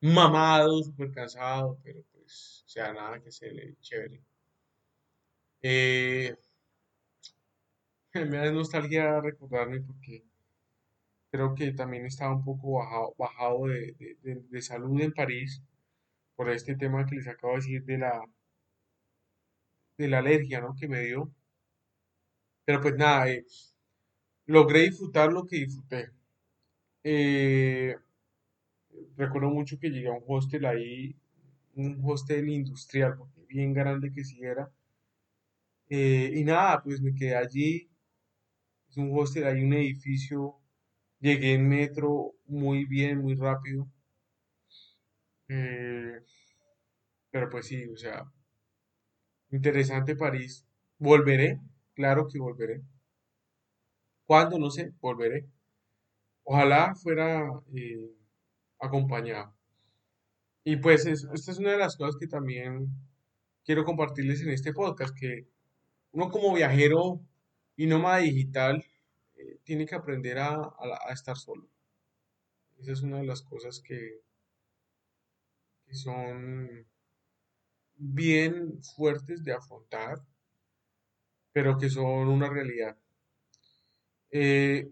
Mamado, 0.00 0.82
súper 0.82 1.10
cansado, 1.12 1.78
pero 1.82 2.02
pues, 2.12 2.62
o 2.66 2.68
sea, 2.68 2.92
nada 2.92 3.20
que 3.20 3.32
se 3.32 3.50
le 3.50 3.76
chévere. 3.80 4.22
Eh, 5.62 6.36
me 8.30 8.36
da 8.38 8.50
nostalgia 8.52 9.20
recordarme 9.20 9.80
porque 9.80 10.24
creo 11.30 11.54
que 11.54 11.72
también 11.72 12.06
estaba 12.06 12.34
un 12.36 12.44
poco 12.44 12.74
bajado, 12.78 13.14
bajado 13.18 13.66
de, 13.68 13.94
de- 14.22 14.42
de 14.50 14.62
salud 14.62 15.00
en 15.00 15.12
París 15.12 15.62
por 16.36 16.50
este 16.50 16.76
tema 16.76 17.06
que 17.06 17.16
les 17.16 17.28
acabo 17.28 17.54
de 17.54 17.60
decir 17.60 17.84
de 17.84 17.98
la, 17.98 18.22
de 19.98 20.08
la 20.08 20.20
alergia, 20.20 20.62
¿no? 20.62 20.74
que 20.74 20.88
me 20.88 21.02
dio. 21.02 21.30
Pero 22.64 22.80
pues 22.82 22.94
nada, 22.96 23.28
eh, 23.30 23.44
logré 24.46 24.80
disfrutar 24.82 25.32
lo 25.32 25.46
que 25.46 25.56
disfruté. 25.56 26.10
Eh, 27.04 27.96
recuerdo 29.16 29.48
mucho 29.50 29.78
que 29.78 29.90
llegué 29.90 30.08
a 30.08 30.12
un 30.12 30.24
hostel 30.26 30.66
ahí, 30.66 31.16
un 31.76 32.00
hostel 32.04 32.48
industrial, 32.48 33.16
porque 33.18 33.42
bien 33.48 33.72
grande 33.74 34.12
que 34.12 34.24
sí 34.24 34.42
era. 34.42 34.70
Eh, 35.88 36.30
y 36.34 36.44
nada, 36.44 36.80
pues 36.82 37.00
me 37.00 37.12
quedé 37.14 37.34
allí. 37.36 37.90
Es 38.90 38.96
un 38.96 39.10
hostel, 39.16 39.46
hay 39.46 39.62
un 39.62 39.72
edificio. 39.74 40.56
Llegué 41.20 41.52
en 41.52 41.68
metro 41.68 42.32
muy 42.46 42.86
bien, 42.86 43.18
muy 43.20 43.34
rápido. 43.34 43.86
Eh, 45.48 46.20
pero 47.30 47.48
pues 47.48 47.66
sí, 47.66 47.86
o 47.88 47.96
sea, 47.96 48.24
interesante 49.50 50.14
París. 50.14 50.64
Volveré, 50.98 51.58
claro 51.94 52.28
que 52.28 52.38
volveré. 52.38 52.82
¿Cuándo? 54.24 54.58
No 54.58 54.70
sé, 54.70 54.92
volveré. 55.00 55.48
Ojalá 56.44 56.94
fuera 56.94 57.42
eh, 57.74 58.10
acompañado. 58.80 59.54
Y 60.64 60.76
pues 60.76 61.06
es- 61.06 61.26
esta 61.32 61.52
es 61.52 61.58
una 61.58 61.72
de 61.72 61.78
las 61.78 61.96
cosas 61.96 62.16
que 62.20 62.26
también 62.26 62.88
quiero 63.64 63.84
compartirles 63.84 64.42
en 64.42 64.50
este 64.50 64.72
podcast, 64.72 65.14
que 65.18 65.48
uno 66.12 66.30
como 66.30 66.54
viajero 66.54 67.20
y 67.76 67.86
nómada 67.86 68.18
digital 68.18 68.84
eh, 69.36 69.58
tiene 69.64 69.86
que 69.86 69.94
aprender 69.94 70.38
a, 70.38 70.54
a 71.08 71.12
estar 71.12 71.36
solo. 71.36 71.68
Esa 72.78 72.92
es 72.92 73.02
una 73.02 73.18
de 73.18 73.26
las 73.26 73.42
cosas 73.42 73.80
que, 73.80 74.22
son 75.92 76.86
bien 77.98 78.80
fuertes 78.80 79.44
de 79.44 79.52
afrontar, 79.52 80.22
pero 81.52 81.76
que 81.76 81.90
son 81.90 82.28
una 82.28 82.48
realidad. 82.48 82.96
Eh, 84.30 84.88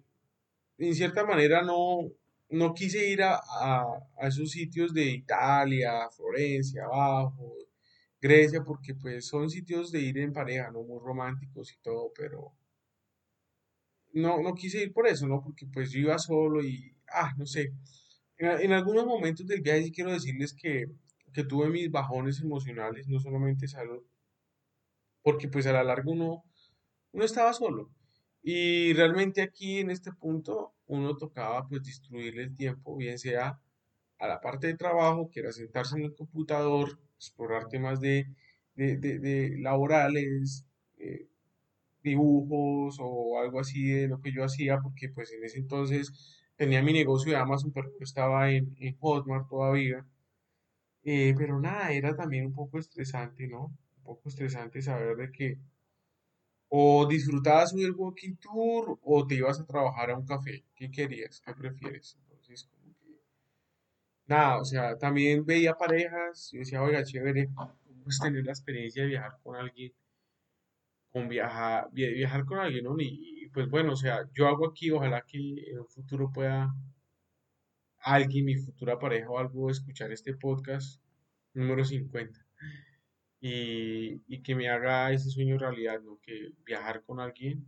en 0.79 0.95
cierta 0.95 1.25
manera 1.25 1.63
no, 1.63 2.11
no 2.51 2.75
quise 2.75 3.09
ir 3.09 3.23
a, 3.23 3.37
a- 3.37 3.99
a 4.19 4.29
esos 4.29 4.51
sitios 4.53 4.95
de 4.95 5.05
Italia, 5.07 6.09
Florencia, 6.17 6.85
abajo, 6.85 7.55
Grecia, 8.21 8.63
porque 8.65 8.95
pues 8.97 9.27
son 9.29 9.51
sitios 9.51 9.93
de 9.93 10.01
ir 10.03 10.19
en 10.19 10.33
pareja, 10.33 10.71
¿no? 10.73 10.83
Muy 10.85 11.01
románticos 11.01 11.73
y 11.73 11.79
todo, 11.83 12.13
pero 12.17 12.53
no, 14.15 14.41
no 14.43 14.55
quise 14.55 14.83
ir 14.83 14.93
por 14.93 15.07
eso, 15.07 15.27
¿no? 15.29 15.43
Porque 15.43 15.67
pues 15.67 15.91
yo 15.93 16.01
iba 16.01 16.19
solo 16.19 16.63
y, 16.65 16.97
ah, 17.13 17.33
no 17.39 17.47
sé. 17.47 17.73
En, 18.39 18.73
algunos 18.73 19.07
momentos 19.07 19.47
del 19.47 19.63
viaje 19.63 19.85
sí 19.85 19.93
quiero 19.93 20.13
decirles 20.13 20.55
que, 20.55 20.87
que 21.33 21.45
tuve 21.45 21.71
mis 21.71 21.91
bajones 21.91 22.41
emocionales, 22.43 23.09
no 23.09 23.21
solamente 23.21 23.69
salud, 23.69 24.03
porque 25.23 25.49
pues 25.49 25.67
a 25.67 25.73
la 25.73 25.85
larga 25.85 26.11
uno, 26.11 26.45
estaba 27.15 27.53
solo. 27.53 27.91
Y 28.43 28.93
realmente 28.95 29.43
aquí 29.43 29.79
en 29.81 29.91
este 29.91 30.13
punto 30.13 30.75
uno 30.87 31.17
tocaba 31.17 31.67
pues 31.69 31.83
distribuirle 31.83 32.45
el 32.45 32.55
tiempo, 32.55 32.97
bien 32.97 33.19
sea 33.19 33.61
a 34.19 34.29
la 34.29 34.41
parte 34.41 34.69
de 34.69 34.77
trabajo, 34.77 35.31
que 35.31 35.41
era 35.41 35.53
sentarse 35.53 35.97
en 35.99 36.05
el 36.05 36.15
computador, 36.15 37.01
explorar 37.17 37.69
temas 37.69 38.01
de, 38.01 38.27
de, 38.77 38.97
de- 38.99 39.19
de 39.21 39.59
laborales, 39.61 40.67
eh, 40.99 41.29
dibujos 42.05 42.99
o 43.01 43.39
algo 43.41 43.61
así 43.61 43.89
de 43.91 44.09
lo 44.09 44.21
que 44.21 44.33
yo 44.33 44.45
hacía, 44.45 44.81
porque 44.81 45.09
pues 45.09 45.33
en 45.33 45.45
ese 45.45 45.59
entonces 45.59 46.13
tenía 46.57 46.83
mi 46.83 46.93
negocio 46.93 47.33
de 47.33 47.39
Amazon, 47.39 47.73
pero 47.73 47.91
estaba 48.01 48.51
en, 48.51 48.77
en 48.79 48.97
Hotmart 49.01 49.49
todavía. 49.49 50.07
Eh, 51.05 51.35
pero 51.37 51.61
nada, 51.61 51.93
era 51.93 52.17
también 52.17 52.47
un 52.47 52.53
poco 52.55 52.79
estresante, 52.79 53.47
¿no? 53.49 53.67
Un 53.99 54.05
poco 54.05 54.29
estresante 54.29 54.83
saber 54.83 55.17
de 55.17 55.31
que 55.33 55.59
o 56.69 57.07
disfrutabas 57.07 57.73
del 57.75 57.93
walking 57.93 58.37
tour 58.37 58.99
o 59.03 59.27
te 59.27 59.37
ibas 59.37 59.61
a 59.61 59.67
trabajar 59.67 60.11
a 60.11 60.19
un 60.19 60.27
café. 60.27 60.65
¿Qué 60.75 60.91
querías? 60.91 61.41
¿Qué 61.41 61.55
prefieres? 61.55 62.19
Entonces, 62.23 62.65
como 62.65 62.93
que, 62.99 63.21
nada, 64.27 64.61
o 64.61 64.65
sea, 64.65 64.99
también 64.99 65.45
veía 65.47 65.75
parejas 65.75 66.53
y 66.53 66.59
decía, 66.59 66.83
oiga, 66.83 67.05
chévere, 67.05 67.49
cómo 67.55 68.09
es 68.09 68.19
tener 68.19 68.45
la 68.45 68.53
experiencia 68.53 69.03
de 69.03 69.09
viajar 69.11 69.39
con 69.43 69.57
alguien, 69.57 69.93
con 71.15 71.29
viajar, 71.31 71.89
via- 71.93 72.11
viajar 72.13 72.45
con 72.47 72.61
alguien. 72.61 72.87
Y, 73.01 73.49
pues 73.55 73.71
bueno, 73.71 73.95
o 73.95 73.97
sea, 73.97 74.29
yo 74.35 74.49
hago 74.49 74.69
aquí, 74.69 74.93
ojalá 74.93 75.23
que 75.23 75.39
en 75.39 75.81
un 75.81 75.89
futuro 75.89 76.31
pueda 76.33 76.75
alguien, 78.15 78.45
mi 78.45 78.57
futura 78.57 78.99
pareja 78.99 79.29
o 79.31 79.39
algo, 79.39 79.71
escuchar 79.71 80.13
este 80.13 80.35
podcast 80.37 81.01
número 81.55 81.85
50 81.85 82.41
y, 83.41 84.23
y 84.29 84.43
que 84.43 84.55
me 84.55 84.69
haga 84.71 85.13
ese 85.13 85.31
sueño 85.31 85.59
realidad, 85.59 86.01
¿no? 86.03 86.19
Que 86.23 86.53
viajar 86.67 87.05
con 87.05 87.21
alguien, 87.21 87.67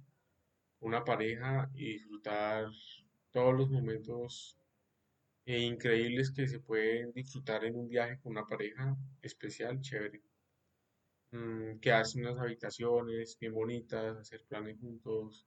una 0.80 1.04
pareja 1.04 1.70
y 1.74 1.94
disfrutar 1.94 2.68
todos 3.32 3.54
los 3.54 3.70
momentos 3.70 4.58
increíbles 5.46 6.30
que 6.32 6.48
se 6.48 6.60
pueden 6.60 7.12
disfrutar 7.12 7.64
en 7.64 7.76
un 7.76 7.88
viaje 7.88 8.18
con 8.20 8.32
una 8.32 8.46
pareja 8.46 8.96
especial, 9.22 9.80
chévere. 9.82 10.22
Mm, 11.36 11.80
quedarse 11.80 12.18
en 12.18 12.26
unas 12.26 12.40
habitaciones 12.40 13.36
bien 13.38 13.52
bonitas, 13.52 14.16
hacer 14.16 14.42
planes 14.46 14.78
juntos, 14.80 15.46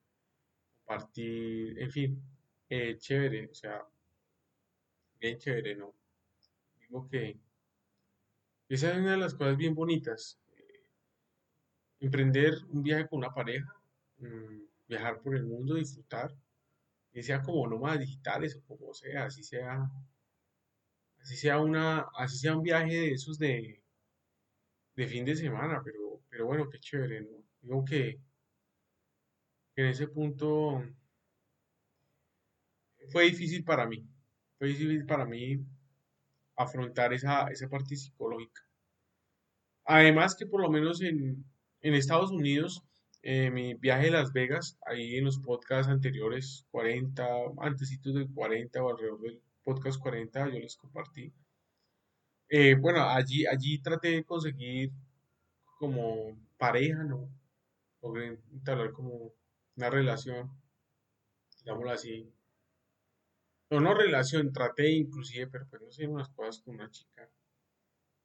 compartir, 0.86 1.80
en 1.80 1.92
fin, 1.92 2.24
eh, 2.70 2.98
chévere, 2.98 3.48
o 3.48 3.54
sea, 3.56 3.84
bien 5.20 5.38
chévere, 5.38 5.76
¿no? 5.76 5.94
Digo 6.80 7.08
que 7.10 7.40
esa 8.70 8.92
es 8.92 8.98
una 9.00 9.12
de 9.12 9.18
las 9.18 9.34
cosas 9.34 9.58
bien 9.58 9.74
bonitas. 9.74 10.40
Emprender 12.00 12.54
un 12.70 12.84
viaje 12.84 13.08
con 13.08 13.20
una 13.20 13.34
pareja, 13.34 13.74
mm, 14.20 14.62
viajar 14.88 15.22
por 15.22 15.36
el 15.36 15.46
mundo, 15.46 15.76
disfrutar, 15.76 16.36
y 17.14 17.24
sea 17.24 17.42
como 17.42 17.68
nómadas 17.68 18.00
digitales 18.00 18.56
o 18.56 18.62
como 18.68 18.94
sea, 18.94 19.26
así 19.26 19.44
sea, 19.44 19.90
así 21.22 21.36
sea 21.36 21.60
una, 21.60 22.08
así 22.16 22.38
sea 22.38 22.56
un 22.56 22.64
viaje 22.64 22.94
de 22.94 23.12
esos 23.14 23.40
de, 23.40 23.82
de 25.00 25.08
fin 25.08 25.24
de 25.24 25.34
semana, 25.34 25.82
pero, 25.82 26.22
pero 26.30 26.46
bueno, 26.46 26.70
qué 26.70 26.78
chévere, 26.78 27.22
¿no? 27.22 27.42
Digo 27.62 27.86
que, 27.86 28.20
en 29.78 29.86
ese 29.86 30.10
punto 30.10 30.84
fue 33.10 33.24
difícil 33.24 33.64
para 33.64 33.88
mí, 33.88 34.06
fue 34.58 34.68
difícil 34.68 35.06
para 35.06 35.26
mí 35.26 35.66
afrontar 36.58 37.14
esa, 37.14 37.48
esa 37.48 37.70
parte 37.70 37.96
psicológica. 37.96 38.62
Además 39.86 40.36
que 40.36 40.46
por 40.46 40.62
lo 40.62 40.70
menos 40.70 41.02
en, 41.02 41.46
en 41.80 41.94
Estados 41.94 42.32
Unidos 42.32 42.84
eh, 43.22 43.52
mi 43.52 43.76
viaje 43.76 44.10
a 44.10 44.12
Las 44.12 44.34
Vegas, 44.34 44.78
ahí 44.86 45.16
en 45.16 45.24
los 45.24 45.40
podcasts 45.40 45.90
anteriores, 45.90 46.66
40, 46.72 47.26
antesitos 47.60 48.16
del 48.16 48.30
40 48.34 48.84
o 48.84 48.90
alrededor 48.90 49.22
del 49.22 49.42
podcast 49.64 49.98
40, 49.98 50.50
yo 50.50 50.60
les 50.60 50.76
compartí. 50.76 51.32
Eh, 52.50 52.76
bueno, 52.76 53.04
allí, 53.10 53.46
allí 53.46 53.80
traté 53.82 54.10
de 54.10 54.24
conseguir 54.26 54.92
como 55.80 56.38
pareja, 56.58 57.04
¿no? 57.04 57.30
Logré 58.02 58.40
entablar 58.54 58.92
como 58.94 59.34
una 59.78 59.90
relación, 59.90 60.52
digámoslo 61.64 61.92
así. 61.92 62.30
No, 63.72 63.80
no 63.80 63.94
relación, 63.96 64.52
traté 64.54 64.92
inclusive, 64.92 65.48
pero 65.48 65.66
pues 65.68 65.82
no 65.82 65.92
sé, 65.92 66.06
unas 66.06 66.30
cosas 66.30 66.62
con 66.62 66.76
una 66.76 66.92
chica. 66.92 67.28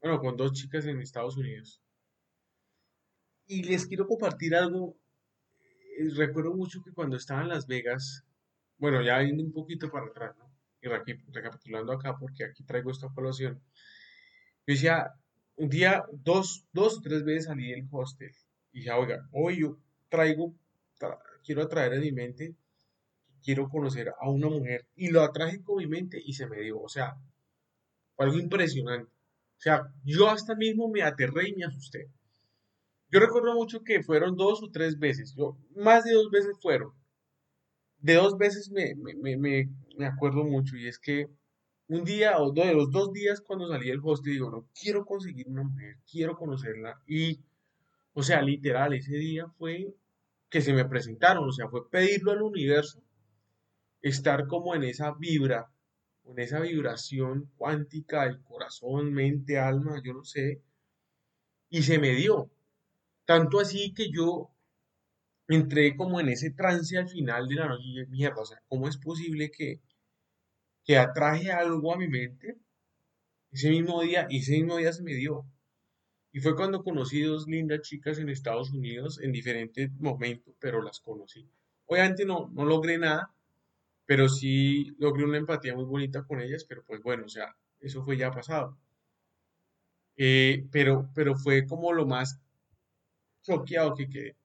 Bueno, 0.00 0.20
con 0.20 0.36
dos 0.36 0.52
chicas 0.52 0.86
en 0.86 1.00
Estados 1.00 1.36
Unidos. 1.36 1.82
Y 3.46 3.62
les 3.62 3.86
quiero 3.86 4.06
compartir 4.06 4.54
algo. 4.54 4.96
eh, 5.98 6.08
Recuerdo 6.16 6.54
mucho 6.54 6.82
que 6.82 6.92
cuando 6.92 7.16
estaba 7.16 7.42
en 7.42 7.48
Las 7.48 7.66
Vegas, 7.66 8.24
bueno, 8.78 9.02
ya 9.02 9.22
yendo 9.22 9.42
un 9.44 9.52
poquito 9.52 9.90
para 9.90 10.06
atrás, 10.06 10.36
¿no? 10.38 10.50
Y 10.82 10.88
recapitulando 11.32 11.92
acá, 11.92 12.16
porque 12.18 12.44
aquí 12.44 12.64
traigo 12.64 12.90
esta 12.90 13.08
colación. 13.08 13.62
Yo 14.66 14.74
decía, 14.74 15.12
un 15.56 15.68
día, 15.70 16.04
dos, 16.12 16.66
dos 16.72 16.98
o 16.98 17.00
tres 17.02 17.24
veces 17.24 17.46
salí 17.46 17.70
del 17.70 17.86
hostel. 17.90 18.32
Y 18.72 18.80
dije, 18.80 18.90
oiga, 18.92 19.28
hoy 19.32 19.60
yo 19.60 19.78
traigo, 20.08 20.54
tra- 20.98 21.18
quiero 21.44 21.62
atraer 21.62 21.94
a 21.94 22.00
mi 22.00 22.12
mente, 22.12 22.54
quiero 23.44 23.68
conocer 23.68 24.10
a 24.20 24.30
una 24.30 24.48
mujer. 24.48 24.86
Y 24.96 25.10
lo 25.10 25.22
atraje 25.22 25.62
con 25.62 25.78
mi 25.78 25.86
mente 25.86 26.20
y 26.24 26.34
se 26.34 26.46
me 26.48 26.60
dio. 26.60 26.80
O 26.80 26.88
sea, 26.88 27.16
fue 28.16 28.26
algo 28.26 28.38
impresionante. 28.38 29.12
O 29.58 29.60
sea, 29.60 29.92
yo 30.04 30.28
hasta 30.28 30.56
mismo 30.56 30.88
me 30.88 31.02
aterré 31.02 31.48
y 31.50 31.54
me 31.54 31.64
asusté. 31.64 32.10
Yo 33.08 33.18
recuerdo 33.18 33.54
mucho 33.54 33.82
que 33.82 34.02
fueron 34.02 34.36
dos 34.36 34.62
o 34.62 34.70
tres 34.70 34.98
veces. 34.98 35.34
Yo, 35.34 35.56
más 35.74 36.04
de 36.04 36.12
dos 36.12 36.30
veces 36.30 36.58
fueron. 36.60 36.92
De 37.98 38.14
dos 38.14 38.38
veces 38.38 38.70
me, 38.70 38.94
me, 38.94 39.36
me- 39.36 39.68
me 39.98 40.06
acuerdo 40.06 40.44
mucho. 40.44 40.76
Y 40.76 40.86
es 40.86 40.98
que 41.00 41.26
un 41.88 42.04
día 42.04 42.38
o 42.38 42.52
dos 42.52 42.66
de 42.66 42.74
los 42.74 42.90
dos 42.90 43.12
días 43.12 43.40
cuando 43.40 43.68
salí 43.68 43.88
del 43.88 44.00
hostel, 44.02 44.32
digo, 44.32 44.50
no, 44.50 44.68
quiero 44.78 45.04
conseguir 45.04 45.48
una 45.48 45.64
mujer, 45.64 45.98
quiero 46.10 46.36
conocerla. 46.36 47.00
Y, 47.06 47.40
o 48.14 48.22
sea, 48.22 48.42
literal, 48.42 48.94
ese 48.94 49.16
día 49.16 49.46
fue 49.58 49.94
que 50.48 50.62
se 50.62 50.72
me 50.72 50.84
presentaron. 50.86 51.48
O 51.48 51.52
sea, 51.52 51.68
fue 51.68 51.88
pedirlo 51.90 52.32
al 52.32 52.42
universo, 52.42 53.02
estar 54.00 54.46
como 54.46 54.74
en 54.74 54.84
esa 54.84 55.12
vibra, 55.12 55.70
en 56.24 56.38
esa 56.38 56.60
vibración 56.60 57.50
cuántica 57.56 58.24
del 58.24 58.40
corazón, 58.42 59.12
mente, 59.12 59.58
alma, 59.58 60.00
yo 60.02 60.14
no 60.14 60.24
sé. 60.24 60.62
Y 61.68 61.82
se 61.82 61.98
me 61.98 62.14
dio. 62.14 62.50
Tanto 63.26 63.60
así 63.60 63.92
que 63.94 64.10
yo 64.10 64.50
entré 65.48 65.96
como 65.96 66.20
en 66.20 66.28
ese 66.30 66.50
trance 66.50 66.96
al 66.96 67.08
final 67.08 67.46
de 67.48 67.54
la 67.56 67.68
noche 67.68 67.84
y 67.86 67.92
dije, 67.92 68.06
mierda, 68.10 68.42
o 68.42 68.46
sea, 68.46 68.62
¿cómo 68.68 68.88
es 68.88 68.96
posible 68.96 69.50
que, 69.50 69.80
que 70.84 70.98
atraje 70.98 71.50
algo 71.50 71.94
a 71.94 71.98
mi 71.98 72.08
mente 72.08 72.56
ese 73.52 73.70
mismo 73.70 74.02
día 74.02 74.26
y 74.30 74.38
ese 74.38 74.52
mismo 74.52 74.76
día 74.76 74.92
se 74.92 75.02
me 75.02 75.14
dio? 75.14 75.46
Y 76.32 76.40
fue 76.40 76.56
cuando 76.56 76.82
conocí 76.82 77.22
dos 77.22 77.46
lindas 77.46 77.82
chicas 77.82 78.18
en 78.18 78.28
Estados 78.28 78.72
Unidos 78.72 79.20
en 79.22 79.32
diferentes 79.32 79.90
momentos, 80.00 80.54
pero 80.58 80.82
las 80.82 81.00
conocí. 81.00 81.48
Obviamente 81.86 82.24
no, 82.24 82.50
no 82.52 82.64
logré 82.64 82.98
nada, 82.98 83.34
pero 84.06 84.28
sí 84.28 84.94
logré 84.98 85.24
una 85.24 85.38
empatía 85.38 85.74
muy 85.74 85.84
bonita 85.84 86.24
con 86.24 86.40
ellas, 86.40 86.64
pero 86.64 86.84
pues 86.84 87.02
bueno, 87.02 87.26
o 87.26 87.28
sea, 87.28 87.56
eso 87.80 88.04
fue 88.04 88.16
ya 88.16 88.30
pasado. 88.30 88.78
Eh, 90.16 90.66
pero, 90.72 91.10
pero 91.14 91.34
fue 91.36 91.66
como 91.66 91.92
lo 91.92 92.06
más 92.06 92.40
choqueado 93.42 93.94
que 93.94 94.08
quedé. 94.08 94.36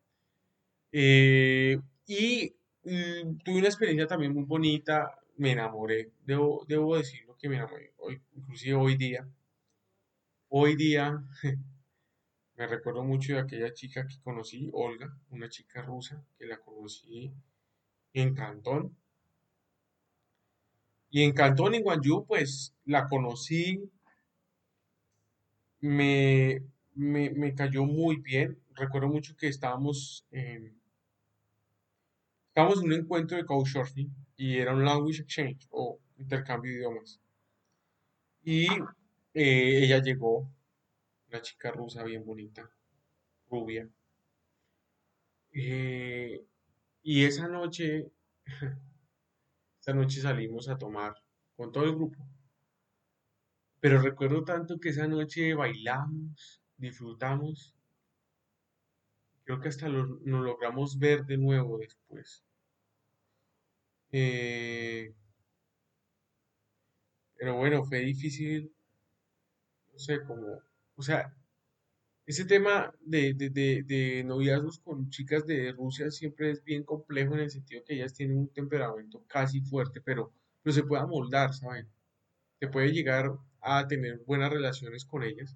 Eh, 0.92 1.80
y 2.08 2.56
mm, 2.84 3.38
tuve 3.44 3.60
una 3.60 3.68
experiencia 3.68 4.08
también 4.08 4.34
muy 4.34 4.44
bonita, 4.44 5.20
me 5.40 5.52
enamoré, 5.54 6.12
debo, 6.26 6.66
debo 6.68 6.98
decirlo 6.98 7.38
que 7.38 7.48
me 7.48 7.56
enamoré, 7.56 7.94
hoy, 7.98 8.22
inclusive 8.36 8.76
hoy 8.76 8.98
día, 8.98 9.26
hoy 10.50 10.76
día 10.76 11.24
me 12.58 12.68
recuerdo 12.68 13.04
mucho 13.06 13.34
de 13.34 13.40
aquella 13.40 13.74
chica 13.74 14.06
que 14.06 14.20
conocí, 14.22 14.70
Olga, 14.74 15.18
una 15.30 15.48
chica 15.48 15.82
rusa 15.82 16.22
que 16.38 16.46
la 16.46 16.58
conocí 16.60 17.32
en 18.14 18.36
Cantón, 18.36 18.98
y 21.10 21.24
en 21.24 21.32
Cantón, 21.32 21.74
en 21.74 21.84
Guangzhou, 21.84 22.26
pues 22.26 22.76
la 22.84 23.08
conocí, 23.08 23.90
me, 25.80 26.62
me, 26.96 27.30
me 27.30 27.56
cayó 27.56 27.86
muy 27.86 28.18
bien, 28.18 28.60
recuerdo 28.76 29.08
mucho 29.08 29.38
que 29.38 29.48
estábamos 29.48 30.26
en, 30.32 30.79
estábamos 32.50 32.80
en 32.84 32.86
un 32.88 32.94
encuentro 32.94 33.38
de 33.38 33.46
Couchsurfing 33.46 34.14
y 34.38 34.58
era 34.58 34.74
un 34.76 34.86
language 34.86 35.22
exchange 35.24 35.68
o 35.72 36.00
intercambio 36.18 36.72
de 36.72 36.78
idiomas. 36.80 37.20
Y 38.44 38.66
eh, 39.34 39.84
ella 39.86 40.02
llegó, 40.02 40.52
una 41.30 41.42
chica 41.42 41.72
rusa 41.72 42.04
bien 42.04 42.26
bonita, 42.26 42.70
rubia. 43.50 43.90
eh, 45.52 46.44
y 47.04 47.26
esa 47.26 47.48
noche, 47.48 48.12
esa 49.82 49.94
noche 49.94 50.22
salimos 50.22 50.70
a 50.70 50.78
tomar 50.78 51.14
con 51.58 51.72
todo 51.72 51.84
el 51.86 51.96
grupo. 51.96 52.26
Pero 53.82 54.02
recuerdo 54.02 54.46
tanto 54.46 54.80
que 54.80 54.88
esa 54.90 55.06
noche 55.08 55.54
bailamos, 55.54 56.62
disfrutamos. 56.78 57.76
Creo 59.50 59.60
que 59.60 59.68
hasta 59.68 59.90
lo- 59.90 60.22
logramos 60.24 60.98
ver 60.98 61.26
de 61.26 61.38
nuevo 61.38 61.78
después. 61.78 62.42
Eh, 64.12 65.14
pero 67.36 67.56
bueno, 67.56 67.84
fue 67.84 68.00
difícil, 68.02 68.72
no 69.94 70.00
sé, 70.00 70.22
como, 70.26 70.48
o 70.96 71.02
sea, 71.02 71.34
Ese 72.26 72.46
tema 72.46 72.94
de, 73.02 73.34
de, 73.34 73.50
de, 73.50 73.84
de 73.84 74.24
noviazgos 74.24 74.80
con 74.80 75.10
chicas 75.10 75.46
de 75.48 75.74
Rusia 75.74 76.12
siempre 76.12 76.52
es 76.52 76.64
bien 76.64 76.84
complejo 76.84 77.34
en 77.36 77.42
el 77.42 77.50
sentido 77.52 77.84
que 77.86 77.96
ellas 77.96 78.14
tienen 78.14 78.38
un 78.38 78.50
temperamento 78.54 79.24
casi 79.28 79.62
fuerte, 79.62 80.02
pero, 80.02 80.32
pero 80.64 80.74
se 80.74 80.84
puede 80.84 81.04
amoldar, 81.04 81.54
¿saben? 81.54 81.88
Se 82.60 82.68
puede 82.70 82.92
llegar 82.94 83.32
a 83.62 83.88
tener 83.88 84.20
buenas 84.28 84.52
relaciones 84.52 85.06
con 85.06 85.24
ellas. 85.24 85.56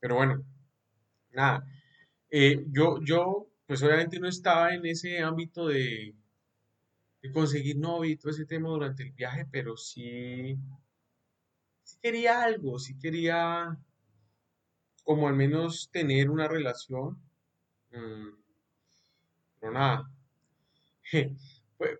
Pero 0.00 0.16
bueno, 0.16 0.44
nada. 1.32 1.66
Eh, 2.30 2.64
yo, 2.68 3.00
yo, 3.02 3.48
pues 3.66 3.82
obviamente 3.82 4.20
no 4.20 4.28
estaba 4.28 4.72
en 4.72 4.86
ese 4.86 5.18
ámbito 5.18 5.66
de, 5.66 6.14
conseguir 7.32 7.76
novio 7.76 8.12
y 8.12 8.16
todo 8.16 8.30
ese 8.30 8.46
tema 8.46 8.68
durante 8.68 9.02
el 9.02 9.12
viaje, 9.12 9.46
pero 9.50 9.76
sí, 9.76 10.56
quería 12.00 12.42
algo, 12.42 12.78
sí 12.78 12.96
quería 12.98 13.76
como 15.04 15.28
al 15.28 15.34
menos 15.34 15.90
tener 15.90 16.30
una 16.30 16.46
relación. 16.48 17.18
mm, 17.90 18.28
pero 19.60 19.72
nada, 19.72 20.10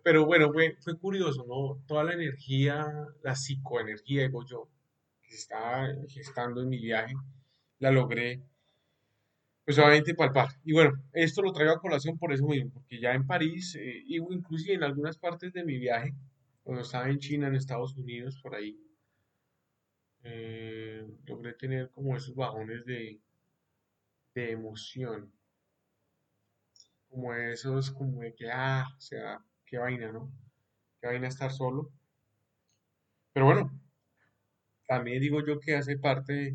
pero 0.05 0.25
bueno, 0.27 0.53
fue, 0.53 0.77
fue 0.81 0.99
curioso, 0.99 1.45
¿no? 1.47 1.83
Toda 1.87 2.05
la 2.05 2.15
energía, 2.15 2.87
la 3.23 3.35
psicoenergía, 3.35 4.23
digo 4.23 4.45
yo, 4.45 4.69
que 5.23 5.31
se 5.33 5.37
estaba 5.39 5.89
gestando 6.09 6.63
en 6.63 6.69
mi 6.69 6.79
viaje, 6.79 7.15
la 7.81 7.91
logré, 7.91 8.43
pues 9.65 9.79
obviamente 9.79 10.15
palpar. 10.15 10.49
Y 10.65 10.73
bueno, 10.73 10.93
esto 11.13 11.43
lo 11.43 11.53
traigo 11.53 11.73
a 11.73 11.81
colación 11.81 12.19
por 12.19 12.33
eso 12.33 12.47
mismo, 12.47 12.73
porque 12.73 13.01
ya 13.01 13.13
en 13.15 13.27
París, 13.27 13.77
eh, 13.81 14.03
y 14.07 14.17
inclusive 14.19 14.75
en 14.75 14.83
algunas 14.85 15.19
partes 15.19 15.53
de 15.53 15.65
mi 15.65 15.79
viaje, 15.79 16.15
cuando 16.63 16.83
estaba 16.83 17.09
en 17.09 17.19
China, 17.19 17.49
en 17.49 17.55
Estados 17.57 17.97
Unidos, 17.97 18.39
por 18.43 18.55
ahí, 18.55 18.79
eh, 20.23 21.07
logré 21.27 21.53
tener 21.55 21.91
como 21.91 22.17
esos 22.17 22.35
bajones 22.35 22.85
de, 22.87 23.21
de 24.35 24.51
emoción, 24.51 25.33
como 27.09 27.35
esos, 27.35 27.91
como 27.91 28.21
de 28.23 28.35
que, 28.35 28.51
ah, 28.51 28.87
o 28.97 29.01
sea, 29.01 29.45
qué 29.67 29.77
vaina, 29.79 30.11
¿no? 30.13 30.33
Qué 31.01 31.09
vaina 31.09 31.29
estar 31.29 31.53
solo. 31.53 31.93
Pero 33.33 33.47
bueno, 33.47 33.71
También 34.87 35.23
digo 35.23 35.43
yo 35.43 35.59
que 35.59 35.75
hace 35.75 35.97
parte 35.97 36.55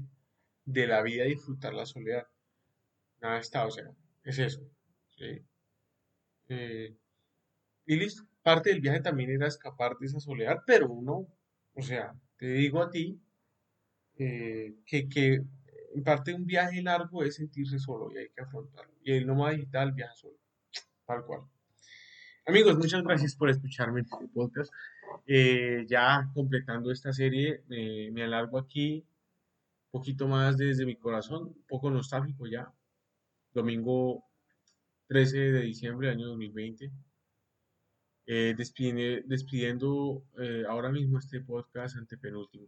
de 0.65 0.87
la 0.87 1.01
vida 1.01 1.23
disfrutar 1.23 1.73
la 1.73 1.87
soledad. 1.87 2.27
Nada 3.25 3.39
está, 3.39 3.65
o 3.65 3.71
sea, 3.71 3.89
es 4.23 4.38
eso. 4.38 4.61
¿sí? 5.17 5.43
Eh, 6.47 6.95
y 7.88 7.95
listo. 7.95 8.23
Parte 8.43 8.69
del 8.69 8.81
viaje 8.81 9.01
también 9.01 9.31
era 9.31 9.47
escapar 9.47 9.97
de 9.97 10.05
esa 10.05 10.19
soledad, 10.19 10.61
pero 10.67 10.88
uno, 10.89 11.25
o 11.73 11.81
sea, 11.81 12.13
te 12.38 12.45
digo 12.45 12.83
a 12.83 12.91
ti 12.91 13.19
eh, 14.19 14.75
que, 14.85 15.09
que 15.09 15.41
en 15.95 16.03
parte 16.03 16.35
un 16.35 16.45
viaje 16.45 16.83
largo 16.83 17.23
es 17.23 17.38
sentirse 17.38 17.79
solo 17.79 18.11
y 18.13 18.19
hay 18.19 18.29
que 18.29 18.43
afrontarlo. 18.43 18.93
Y 19.03 19.13
el 19.13 19.25
nómada 19.25 19.53
digital 19.53 19.91
viaja 19.93 20.13
solo, 20.13 20.38
tal 21.07 21.25
cual. 21.25 21.41
Amigos, 22.45 22.77
muchas 22.77 23.01
gracias 23.01 23.35
por 23.35 23.49
escucharme 23.49 24.01
en 24.01 24.05
este 24.05 24.27
podcast. 24.27 24.71
Eh, 25.25 25.83
ya 25.88 26.29
completando 26.35 26.91
esta 26.91 27.11
serie, 27.11 27.63
me 27.67 28.23
alargo 28.23 28.59
aquí 28.59 29.03
un 29.85 29.99
poquito 29.99 30.27
más 30.27 30.57
desde 30.57 30.85
mi 30.85 30.95
corazón, 30.95 31.45
un 31.45 31.65
poco 31.67 31.89
nostálgico 31.89 32.45
ya. 32.45 32.71
Domingo 33.55 34.25
13 35.07 35.37
de 35.37 35.61
diciembre 35.61 36.09
del 36.09 36.17
año 36.17 36.27
2020. 36.27 36.91
Eh, 38.27 38.53
despidiendo 38.57 40.23
eh, 40.37 40.65
ahora 40.67 40.89
mismo 40.91 41.19
este 41.19 41.39
podcast 41.39 41.95
antepenúltimo. 41.95 42.67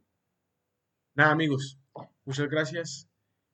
Nada, 1.14 1.32
amigos, 1.32 1.78
muchas 2.24 2.48
gracias. 2.48 3.10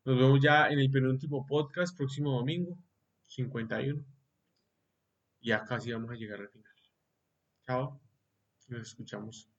Nos 0.06 0.17
vemos 0.17 0.39
ya 0.41 0.67
en 0.67 0.80
el 0.80 0.91
penúltimo 0.91 1.48
podcast, 1.48 1.98
próximo 1.98 2.34
domingo, 2.34 2.78
51. 3.26 4.06
Y 5.39 5.48
ya 5.48 5.65
casi 5.65 5.91
vamos 5.91 6.12
a 6.12 6.15
llegar 6.15 6.39
al 6.39 6.50
final. 6.50 6.74
Chao, 7.65 8.00
nos 8.67 8.88
escuchamos. 8.89 9.53